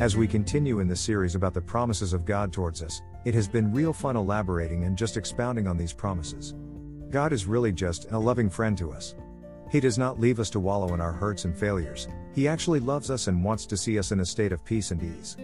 As 0.00 0.16
we 0.16 0.26
continue 0.26 0.80
in 0.80 0.88
the 0.88 0.96
series 0.96 1.34
about 1.34 1.52
the 1.52 1.60
promises 1.60 2.14
of 2.14 2.24
God 2.24 2.54
towards 2.54 2.82
us, 2.82 3.02
it 3.26 3.34
has 3.34 3.46
been 3.46 3.70
real 3.70 3.92
fun 3.92 4.16
elaborating 4.16 4.84
and 4.84 4.96
just 4.96 5.18
expounding 5.18 5.66
on 5.66 5.76
these 5.76 5.92
promises. 5.92 6.54
God 7.10 7.34
is 7.34 7.44
really 7.44 7.70
just 7.70 8.10
a 8.10 8.18
loving 8.18 8.48
friend 8.48 8.78
to 8.78 8.92
us. 8.92 9.14
He 9.70 9.78
does 9.78 9.98
not 9.98 10.18
leave 10.18 10.40
us 10.40 10.48
to 10.50 10.58
wallow 10.58 10.94
in 10.94 11.02
our 11.02 11.12
hurts 11.12 11.44
and 11.44 11.54
failures, 11.54 12.08
He 12.34 12.48
actually 12.48 12.80
loves 12.80 13.10
us 13.10 13.26
and 13.26 13.44
wants 13.44 13.66
to 13.66 13.76
see 13.76 13.98
us 13.98 14.10
in 14.10 14.20
a 14.20 14.24
state 14.24 14.52
of 14.52 14.64
peace 14.64 14.90
and 14.90 15.02
ease. 15.02 15.36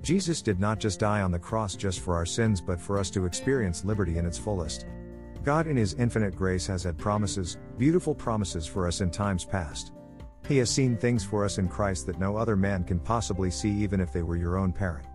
Jesus 0.00 0.40
did 0.40 0.58
not 0.58 0.78
just 0.78 1.00
die 1.00 1.20
on 1.20 1.30
the 1.30 1.38
cross 1.38 1.76
just 1.76 2.00
for 2.00 2.14
our 2.14 2.24
sins 2.24 2.62
but 2.62 2.80
for 2.80 2.98
us 2.98 3.10
to 3.10 3.26
experience 3.26 3.84
liberty 3.84 4.16
in 4.16 4.24
its 4.24 4.38
fullest. 4.38 4.86
God, 5.44 5.66
in 5.66 5.76
His 5.76 5.92
infinite 5.94 6.34
grace, 6.34 6.66
has 6.66 6.82
had 6.82 6.96
promises, 6.96 7.58
beautiful 7.76 8.14
promises 8.14 8.66
for 8.66 8.86
us 8.86 9.02
in 9.02 9.10
times 9.10 9.44
past. 9.44 9.92
He 10.48 10.56
has 10.56 10.70
seen 10.70 10.96
things 10.96 11.22
for 11.22 11.44
us 11.44 11.58
in 11.58 11.68
Christ 11.68 12.06
that 12.06 12.18
no 12.18 12.34
other 12.38 12.56
man 12.56 12.82
can 12.82 12.98
possibly 12.98 13.50
see, 13.50 13.70
even 13.70 14.00
if 14.00 14.14
they 14.14 14.22
were 14.22 14.36
your 14.36 14.56
own 14.56 14.72
parent. 14.72 15.06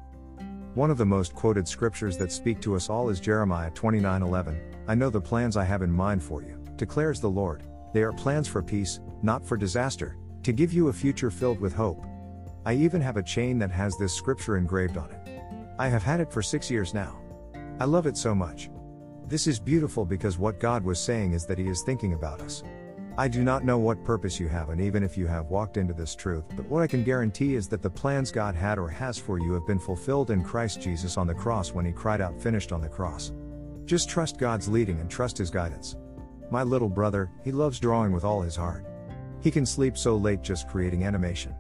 One 0.76 0.91
of 0.91 0.99
the 0.99 1.07
most 1.07 1.34
quoted 1.34 1.67
scriptures 1.67 2.17
that 2.17 2.31
speak 2.31 2.62
to 2.62 2.76
us 2.76 2.88
all 2.88 3.09
is 3.09 3.20
Jeremiah 3.20 3.71
29:11. 3.71 4.62
I 4.88 4.93
know 4.93 5.09
the 5.09 5.20
plans 5.20 5.57
I 5.57 5.63
have 5.63 5.81
in 5.81 5.91
mind 5.91 6.21
for 6.21 6.43
you, 6.43 6.59
declares 6.76 7.20
the 7.20 7.31
Lord. 7.31 7.63
They 7.93 8.04
are 8.04 8.13
plans 8.13 8.48
for 8.48 8.62
peace, 8.62 8.99
not 9.23 9.43
for 9.43 9.57
disaster, 9.57 10.17
to 10.43 10.54
give 10.54 10.71
you 10.71 10.90
a 10.90 10.93
future 10.93 11.31
filled 11.31 11.59
with 11.59 11.73
hope. 11.73 12.05
I 12.63 12.73
even 12.73 13.02
have 13.02 13.18
a 13.18 13.23
chain 13.23 13.57
that 13.57 13.71
has 13.71 13.98
this 13.98 14.13
scripture 14.13 14.55
engraved 14.55 14.98
on 14.98 15.09
it. 15.09 15.41
I 15.79 15.88
have 15.88 16.04
had 16.04 16.20
it 16.20 16.31
for 16.31 16.43
six 16.43 16.70
years 16.70 16.93
now. 16.93 17.20
I 17.79 17.85
love 17.85 18.05
it 18.05 18.18
so 18.18 18.35
much. 18.35 18.70
This 19.27 19.48
is 19.48 19.59
beautiful 19.59 20.05
because 20.05 20.38
what 20.38 20.59
God 20.59 20.84
was 20.84 20.99
saying 20.99 21.34
is 21.34 21.48
that 21.48 21.57
He 21.57 21.68
is 21.68 21.81
thinking 21.81 22.13
about 22.13 22.40
us. 22.40 22.62
I 23.16 23.27
do 23.27 23.44
not 23.44 23.63
know 23.63 23.77
what 23.77 24.03
purpose 24.03 24.40
you 24.40 24.48
have, 24.48 24.70
and 24.70 24.81
even 24.81 25.03
if 25.03 25.17
you 25.17 25.27
have 25.27 25.52
walked 25.52 25.77
into 25.77 25.94
this 25.94 26.16
truth, 26.16 26.45
but 26.55 26.66
what 26.66 26.81
I 26.81 26.88
can 26.88 27.04
guarantee 27.04 27.55
is 27.55 27.67
that 27.67 27.84
the 27.84 27.90
plans 27.90 28.31
God 28.31 28.55
had 28.55 28.80
or 28.80 28.90
has 28.90 29.20
for 29.20 29.40
you 29.40 29.54
have 29.54 29.68
been 29.68 29.79
fulfilled 29.79 30.32
in 30.32 30.43
Christ 30.43 30.82
Jesus 30.82 31.15
on 31.18 31.27
the 31.27 31.34
cross 31.34 31.74
when 31.74 31.85
He 31.85 31.91
cried 31.91 32.21
out, 32.21 32.41
finished 32.41 32.71
on 32.71 32.82
the 32.82 32.90
cross. 32.90 33.32
Just 33.85 34.10
trust 34.10 34.40
God's 34.40 34.68
leading 34.68 34.99
and 34.99 35.12
trust 35.12 35.37
His 35.37 35.52
guidance. 35.52 35.96
My 36.54 36.63
little 36.63 36.90
brother, 36.90 37.32
he 37.43 37.52
loves 37.52 37.79
drawing 37.79 38.12
with 38.12 38.24
all 38.24 38.41
his 38.41 38.55
heart. 38.55 38.85
He 39.41 39.49
can 39.49 39.65
sleep 39.65 39.98
so 39.98 40.15
late 40.15 40.43
just 40.43 40.68
creating 40.68 41.04
animation. 41.04 41.55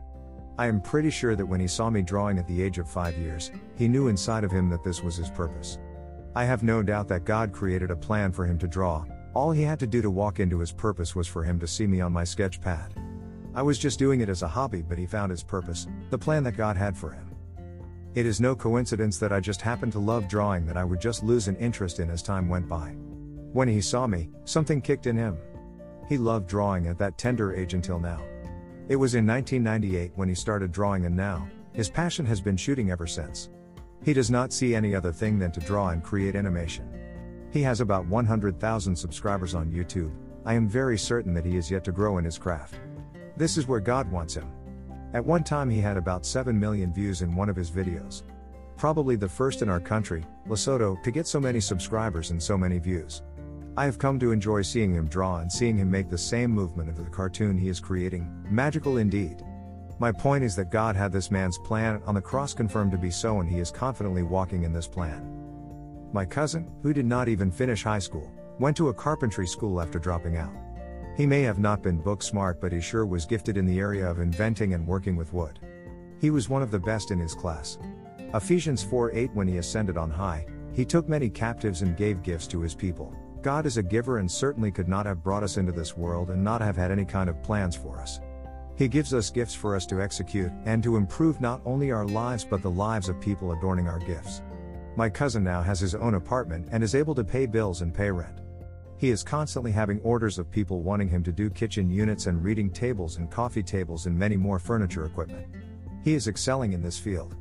I 0.59 0.67
am 0.67 0.81
pretty 0.81 1.09
sure 1.09 1.35
that 1.35 1.45
when 1.45 1.59
he 1.59 1.67
saw 1.67 1.89
me 1.89 2.03
drawing 2.03 2.37
at 2.37 2.47
the 2.47 2.61
age 2.61 2.77
of 2.77 2.87
five 2.87 3.17
years, 3.17 3.49
he 3.75 3.87
knew 3.87 4.07
inside 4.07 4.43
of 4.43 4.51
him 4.51 4.69
that 4.69 4.83
this 4.83 5.01
was 5.01 5.15
his 5.15 5.31
purpose. 5.31 5.79
I 6.35 6.45
have 6.45 6.61
no 6.61 6.83
doubt 6.83 7.07
that 7.07 7.25
God 7.25 7.51
created 7.51 7.89
a 7.89 7.95
plan 7.95 8.31
for 8.31 8.45
him 8.45 8.59
to 8.59 8.67
draw, 8.67 9.03
all 9.33 9.51
he 9.51 9.63
had 9.63 9.79
to 9.79 9.87
do 9.87 10.01
to 10.01 10.11
walk 10.11 10.39
into 10.39 10.59
his 10.59 10.71
purpose 10.71 11.15
was 11.15 11.27
for 11.27 11.43
him 11.43 11.59
to 11.59 11.67
see 11.67 11.87
me 11.87 12.01
on 12.01 12.11
my 12.11 12.23
sketch 12.23 12.61
pad. 12.61 12.93
I 13.55 13.61
was 13.61 13.79
just 13.79 13.99
doing 13.99 14.21
it 14.21 14.29
as 14.29 14.43
a 14.43 14.47
hobby, 14.47 14.81
but 14.81 14.97
he 14.97 15.05
found 15.05 15.31
his 15.31 15.43
purpose, 15.43 15.87
the 16.09 16.17
plan 16.17 16.43
that 16.43 16.57
God 16.57 16.77
had 16.77 16.97
for 16.97 17.11
him. 17.11 17.29
It 18.15 18.27
is 18.27 18.39
no 18.39 18.55
coincidence 18.55 19.17
that 19.17 19.33
I 19.33 19.39
just 19.39 19.61
happened 19.61 19.91
to 19.93 19.99
love 19.99 20.27
drawing 20.27 20.65
that 20.67 20.77
I 20.77 20.83
would 20.83 21.01
just 21.01 21.23
lose 21.23 21.47
an 21.47 21.55
interest 21.55 21.99
in 21.99 22.11
as 22.11 22.21
time 22.21 22.47
went 22.47 22.67
by. 22.67 22.95
When 23.53 23.67
he 23.67 23.81
saw 23.81 24.05
me, 24.05 24.29
something 24.45 24.81
kicked 24.81 25.07
in 25.07 25.17
him. 25.17 25.37
He 26.07 26.17
loved 26.17 26.47
drawing 26.47 26.87
at 26.87 26.99
that 26.99 27.17
tender 27.17 27.55
age 27.55 27.73
until 27.73 27.99
now. 27.99 28.21
It 28.87 28.97
was 28.97 29.15
in 29.15 29.25
1998 29.25 30.11
when 30.15 30.29
he 30.29 30.35
started 30.35 30.71
drawing, 30.71 31.05
and 31.05 31.15
now, 31.15 31.47
his 31.73 31.89
passion 31.89 32.25
has 32.25 32.41
been 32.41 32.57
shooting 32.57 32.91
ever 32.91 33.07
since. 33.07 33.49
He 34.03 34.13
does 34.13 34.29
not 34.29 34.53
see 34.53 34.75
any 34.75 34.93
other 34.93 35.11
thing 35.11 35.39
than 35.39 35.51
to 35.51 35.59
draw 35.59 35.89
and 35.89 36.03
create 36.03 36.35
animation. 36.35 36.87
He 37.53 37.61
has 37.61 37.81
about 37.81 38.07
100,000 38.07 38.95
subscribers 38.95 39.53
on 39.53 39.71
YouTube. 39.71 40.11
I 40.43 40.55
am 40.55 40.67
very 40.67 40.97
certain 40.97 41.35
that 41.35 41.45
he 41.45 41.55
is 41.55 41.69
yet 41.69 41.83
to 41.83 41.91
grow 41.91 42.17
in 42.17 42.25
his 42.25 42.39
craft. 42.39 42.79
This 43.37 43.57
is 43.57 43.67
where 43.67 43.79
God 43.79 44.11
wants 44.11 44.33
him. 44.33 44.51
At 45.13 45.23
one 45.23 45.43
time, 45.43 45.69
he 45.69 45.79
had 45.79 45.95
about 45.95 46.25
7 46.25 46.59
million 46.59 46.91
views 46.91 47.21
in 47.21 47.35
one 47.35 47.49
of 47.49 47.55
his 47.55 47.69
videos. 47.69 48.23
Probably 48.75 49.15
the 49.15 49.29
first 49.29 49.61
in 49.61 49.69
our 49.69 49.79
country, 49.79 50.25
Lesotho, 50.47 51.03
to 51.03 51.11
get 51.11 51.27
so 51.27 51.39
many 51.39 51.59
subscribers 51.59 52.31
and 52.31 52.41
so 52.41 52.57
many 52.57 52.79
views. 52.79 53.21
I 53.77 53.85
have 53.85 53.99
come 53.99 54.17
to 54.19 54.31
enjoy 54.31 54.63
seeing 54.63 54.91
him 54.91 55.07
draw 55.07 55.37
and 55.37 55.51
seeing 55.51 55.77
him 55.77 55.91
make 55.91 56.09
the 56.09 56.17
same 56.17 56.49
movement 56.49 56.89
of 56.89 56.97
the 56.97 57.03
cartoon 57.11 57.55
he 57.55 57.69
is 57.69 57.79
creating, 57.79 58.27
magical 58.49 58.97
indeed. 58.97 59.43
My 59.99 60.11
point 60.11 60.43
is 60.43 60.55
that 60.55 60.71
God 60.71 60.95
had 60.95 61.11
this 61.11 61.29
man's 61.29 61.59
plan 61.59 62.01
on 62.07 62.15
the 62.15 62.21
cross 62.21 62.55
confirmed 62.55 62.93
to 62.93 62.97
be 62.97 63.11
so, 63.11 63.41
and 63.41 63.47
he 63.47 63.59
is 63.59 63.69
confidently 63.69 64.23
walking 64.23 64.63
in 64.63 64.73
this 64.73 64.87
plan. 64.87 65.42
My 66.13 66.25
cousin, 66.25 66.71
who 66.83 66.93
did 66.93 67.07
not 67.07 67.27
even 67.27 67.49
finish 67.49 67.83
high 67.83 67.97
school, 67.97 68.31
went 68.59 68.77
to 68.77 68.89
a 68.89 68.93
carpentry 68.93 69.47
school 69.47 69.81
after 69.81 69.97
dropping 69.97 70.37
out. 70.37 70.53
He 71.17 71.25
may 71.25 71.41
have 71.41 71.57
not 71.57 71.81
been 71.81 71.97
book 71.97 72.21
smart, 72.21 72.61
but 72.61 72.71
he 72.71 72.79
sure 72.79 73.03
was 73.03 73.25
gifted 73.25 73.57
in 73.57 73.65
the 73.65 73.79
area 73.79 74.07
of 74.07 74.19
inventing 74.19 74.75
and 74.75 74.85
working 74.85 75.15
with 75.15 75.33
wood. 75.33 75.59
He 76.21 76.29
was 76.29 76.49
one 76.49 76.61
of 76.61 76.69
the 76.69 76.79
best 76.79 77.09
in 77.09 77.17
his 77.17 77.33
class. 77.33 77.79
Ephesians 78.35 78.83
4 78.83 79.11
8 79.11 79.33
When 79.33 79.47
he 79.47 79.57
ascended 79.57 79.97
on 79.97 80.11
high, 80.11 80.45
he 80.71 80.85
took 80.85 81.09
many 81.09 81.31
captives 81.31 81.81
and 81.81 81.97
gave 81.97 82.21
gifts 82.21 82.45
to 82.47 82.61
his 82.61 82.75
people. 82.75 83.15
God 83.41 83.65
is 83.65 83.77
a 83.77 83.83
giver 83.83 84.19
and 84.19 84.29
certainly 84.29 84.71
could 84.71 84.87
not 84.87 85.07
have 85.07 85.23
brought 85.23 85.43
us 85.43 85.57
into 85.57 85.71
this 85.71 85.97
world 85.97 86.29
and 86.29 86.43
not 86.43 86.61
have 86.61 86.77
had 86.77 86.91
any 86.91 87.05
kind 87.05 87.27
of 87.27 87.41
plans 87.41 87.75
for 87.75 87.99
us. 87.99 88.21
He 88.75 88.87
gives 88.87 89.15
us 89.15 89.31
gifts 89.31 89.55
for 89.55 89.75
us 89.75 89.87
to 89.87 89.99
execute 89.99 90.51
and 90.65 90.83
to 90.83 90.95
improve 90.95 91.41
not 91.41 91.61
only 91.65 91.91
our 91.91 92.05
lives 92.05 92.45
but 92.45 92.61
the 92.61 92.69
lives 92.69 93.09
of 93.09 93.19
people 93.19 93.51
adorning 93.51 93.87
our 93.87 93.99
gifts. 93.99 94.43
My 94.95 95.09
cousin 95.09 95.43
now 95.43 95.63
has 95.63 95.79
his 95.79 95.95
own 95.95 96.13
apartment 96.13 96.67
and 96.71 96.83
is 96.83 96.93
able 96.93 97.15
to 97.15 97.23
pay 97.23 97.47
bills 97.47 97.81
and 97.81 97.93
pay 97.93 98.11
rent. 98.11 98.41
He 98.97 99.09
is 99.09 99.23
constantly 99.23 99.71
having 99.71 99.99
orders 100.01 100.37
of 100.37 100.51
people 100.51 100.81
wanting 100.81 101.09
him 101.09 101.23
to 101.23 101.31
do 101.31 101.49
kitchen 101.49 101.89
units 101.89 102.27
and 102.27 102.43
reading 102.43 102.69
tables 102.69 103.17
and 103.17 103.29
coffee 103.29 103.63
tables 103.63 104.05
and 104.05 104.17
many 104.17 104.37
more 104.37 104.59
furniture 104.59 105.05
equipment. 105.05 105.47
He 106.03 106.13
is 106.13 106.27
excelling 106.27 106.73
in 106.73 106.81
this 106.83 106.99
field. 106.99 107.35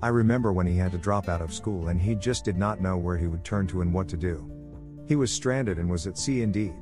I 0.00 0.08
remember 0.08 0.52
when 0.52 0.66
he 0.66 0.76
had 0.76 0.92
to 0.92 0.98
drop 0.98 1.28
out 1.28 1.40
of 1.40 1.52
school 1.52 1.88
and 1.88 2.00
he 2.00 2.14
just 2.14 2.44
did 2.44 2.56
not 2.56 2.80
know 2.80 2.96
where 2.96 3.16
he 3.16 3.26
would 3.26 3.44
turn 3.44 3.66
to 3.68 3.82
and 3.82 3.92
what 3.92 4.08
to 4.08 4.16
do. 4.16 4.48
He 5.08 5.16
was 5.16 5.32
stranded 5.32 5.78
and 5.78 5.90
was 5.90 6.06
at 6.06 6.16
sea 6.16 6.42
indeed. 6.42 6.74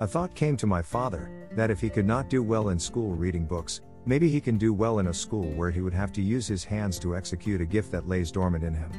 A 0.00 0.06
thought 0.06 0.36
came 0.36 0.56
to 0.58 0.66
my 0.66 0.82
father 0.82 1.30
that 1.56 1.70
if 1.70 1.80
he 1.80 1.90
could 1.90 2.06
not 2.06 2.30
do 2.30 2.44
well 2.44 2.68
in 2.68 2.78
school 2.78 3.16
reading 3.16 3.44
books, 3.44 3.80
maybe 4.06 4.28
he 4.28 4.40
can 4.40 4.56
do 4.56 4.72
well 4.72 5.00
in 5.00 5.08
a 5.08 5.14
school 5.14 5.50
where 5.52 5.70
he 5.70 5.80
would 5.80 5.92
have 5.92 6.12
to 6.12 6.22
use 6.22 6.46
his 6.46 6.62
hands 6.62 6.98
to 7.00 7.16
execute 7.16 7.60
a 7.60 7.66
gift 7.66 7.90
that 7.90 8.08
lays 8.08 8.30
dormant 8.30 8.62
in 8.62 8.74
him. 8.74 8.90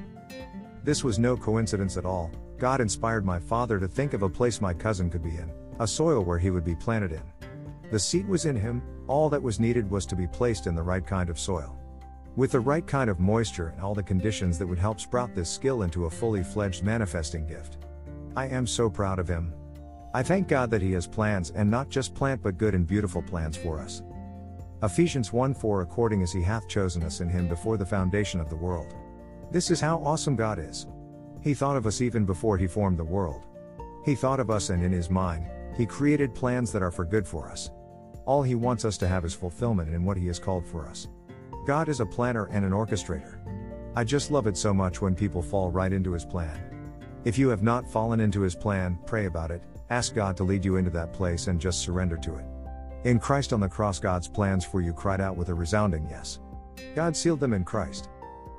This 0.84 1.03
was 1.03 1.19
no 1.19 1.35
coincidence 1.35 1.97
at 1.97 2.06
all. 2.06 2.31
God 2.57 2.81
inspired 2.81 3.25
my 3.25 3.40
father 3.40 3.79
to 3.79 3.88
think 3.88 4.13
of 4.13 4.23
a 4.23 4.29
place 4.29 4.62
my 4.62 4.73
cousin 4.73 5.09
could 5.09 5.23
be 5.23 5.31
in, 5.31 5.51
a 5.79 5.88
soil 5.88 6.23
where 6.23 6.40
he 6.40 6.51
would 6.51 6.63
be 6.63 6.75
planted 6.75 7.12
in. 7.12 7.22
The 7.91 8.00
seed 8.00 8.28
was 8.28 8.45
in 8.45 8.56
him, 8.56 8.81
all 9.07 9.29
that 9.29 9.41
was 9.41 9.59
needed 9.59 9.90
was 9.90 10.06
to 10.06 10.16
be 10.16 10.28
placed 10.28 10.67
in 10.67 10.75
the 10.75 10.84
right 10.84 11.06
kind 11.06 11.29
of 11.29 11.40
soil. 11.40 11.75
With 12.35 12.51
the 12.51 12.59
right 12.59 12.85
kind 12.85 13.09
of 13.09 13.19
moisture 13.19 13.69
and 13.69 13.81
all 13.81 13.95
the 13.95 14.03
conditions 14.03 14.57
that 14.57 14.67
would 14.67 14.78
help 14.78 15.00
sprout 15.00 15.35
this 15.35 15.50
skill 15.50 15.81
into 15.81 16.06
a 16.06 16.09
fully 16.09 16.44
fledged 16.44 16.84
manifesting 16.84 17.46
gift. 17.46 17.78
I 18.35 18.47
am 18.47 18.66
so 18.67 18.90
proud 18.90 19.19
of 19.19 19.28
him. 19.28 19.53
I 20.13 20.23
thank 20.23 20.47
God 20.47 20.72
that 20.72 20.81
he 20.81 20.94
has 20.94 21.07
plans 21.07 21.51
and 21.51 21.69
not 21.69 21.90
just 21.90 22.16
plant 22.16 22.41
but 22.41 22.57
good 22.57 22.73
and 22.73 22.88
beautiful 22.88 23.22
plans 23.22 23.57
for 23.57 23.79
us. 23.79 24.01
Ephesians 24.81 25.34
1 25.34 25.53
4 25.53 25.81
According 25.81 26.22
as 26.22 26.31
he 26.31 26.41
hath 26.41 26.69
chosen 26.69 27.03
us 27.03 27.19
in 27.19 27.29
him 27.29 27.47
before 27.50 27.75
the 27.75 27.85
foundation 27.85 28.40
of 28.40 28.50
the 28.50 28.56
world. 28.56 28.96
This 29.52 29.72
is 29.72 29.82
how 29.82 29.98
awesome 30.04 30.36
God 30.36 30.60
is. 30.60 30.86
He 31.42 31.56
thought 31.56 31.76
of 31.76 31.88
us 31.88 32.02
even 32.02 32.24
before 32.24 32.56
He 32.58 32.68
formed 32.68 33.00
the 33.00 33.04
world. 33.04 33.48
He 34.06 34.14
thought 34.14 34.40
of 34.40 34.52
us 34.52 34.70
and 34.70 34.84
in 34.84 34.92
His 34.92 35.10
mind, 35.10 35.48
He 35.76 35.88
created 35.88 36.36
plans 36.36 36.72
that 36.72 36.84
are 36.84 36.92
for 36.92 37.04
good 37.04 37.28
for 37.28 37.50
us. 37.50 37.72
All 38.26 38.44
He 38.44 38.54
wants 38.54 38.86
us 38.86 38.96
to 39.00 39.08
have 39.08 39.26
is 39.26 39.34
fulfillment 39.34 39.92
in 39.92 40.06
what 40.06 40.18
He 40.18 40.28
has 40.28 40.38
called 40.38 40.68
for 40.68 40.88
us. 40.88 41.08
God 41.66 41.90
is 41.90 42.00
a 42.00 42.06
planner 42.06 42.46
and 42.52 42.64
an 42.64 42.72
orchestrator. 42.74 43.40
I 43.96 44.04
just 44.04 44.30
love 44.30 44.46
it 44.46 44.56
so 44.56 44.72
much 44.72 45.02
when 45.02 45.16
people 45.16 45.42
fall 45.42 45.72
right 45.72 45.92
into 45.92 46.14
His 46.14 46.26
plan. 46.26 46.59
If 47.26 47.40
you 47.40 47.50
have 47.50 47.64
not 47.64 47.90
fallen 47.90 48.20
into 48.20 48.42
His 48.42 48.56
plan, 48.56 49.00
pray 49.08 49.26
about 49.26 49.50
it, 49.50 49.64
ask 49.90 50.14
God 50.14 50.38
to 50.38 50.44
lead 50.44 50.64
you 50.64 50.76
into 50.76 50.92
that 50.92 51.12
place 51.12 51.48
and 51.48 51.59
just 51.59 51.82
surrender 51.82 52.18
to 52.18 52.36
it. 52.36 52.46
In 53.04 53.18
Christ 53.18 53.52
on 53.52 53.62
the 53.62 53.68
cross, 53.68 54.00
God's 54.00 54.28
plans 54.28 54.64
for 54.64 54.80
you 54.80 54.94
cried 54.94 55.22
out 55.22 55.38
with 55.38 55.50
a 55.50 55.54
resounding 55.56 56.08
yes. 56.08 56.38
God 56.96 57.18
sealed 57.18 57.40
them 57.40 57.53
in 57.53 57.64
Christ. 57.64 58.09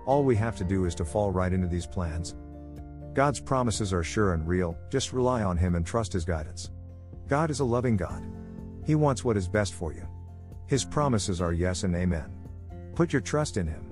All 0.06 0.25
we 0.25 0.37
have 0.37 0.56
to 0.56 0.64
do 0.64 0.85
is 0.85 0.94
to 0.97 1.05
fall 1.05 1.31
right 1.31 1.52
into 1.52 1.67
these 1.67 1.87
plans. 1.87 2.35
God's 3.12 3.41
promises 3.41 3.93
are 3.93 4.02
sure 4.02 4.35
and 4.35 4.47
real, 4.47 4.76
just 4.91 5.12
rely 5.12 5.43
on 5.43 5.56
Him 5.56 5.75
and 5.75 5.85
trust 5.85 6.12
His 6.12 6.25
guidance. 6.25 6.70
God 7.29 7.50
is 7.50 7.61
a 7.61 7.64
loving 7.64 7.97
God. 7.97 8.25
He 8.85 8.94
wants 8.94 9.25
what 9.25 9.37
is 9.37 9.49
best 9.49 9.75
for 9.75 9.93
you. 9.93 10.06
His 10.67 10.85
promises 10.85 11.41
are 11.41 11.52
yes 11.52 11.82
and 11.82 11.94
amen. 11.94 12.32
Put 12.94 13.12
your 13.12 13.23
trust 13.23 13.56
in 13.56 13.67
Him. 13.67 13.89